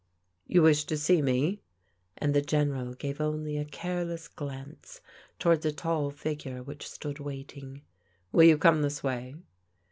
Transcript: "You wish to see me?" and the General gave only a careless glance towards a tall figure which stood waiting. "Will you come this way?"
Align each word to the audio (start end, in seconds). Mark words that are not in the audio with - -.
"You 0.47 0.63
wish 0.63 0.85
to 0.85 0.97
see 0.97 1.21
me?" 1.21 1.61
and 2.17 2.33
the 2.33 2.41
General 2.41 2.95
gave 2.95 3.21
only 3.21 3.55
a 3.59 3.65
careless 3.65 4.27
glance 4.27 4.99
towards 5.37 5.63
a 5.63 5.71
tall 5.71 6.09
figure 6.09 6.63
which 6.63 6.89
stood 6.89 7.19
waiting. 7.19 7.83
"Will 8.31 8.45
you 8.45 8.57
come 8.57 8.81
this 8.81 9.03
way?" 9.03 9.35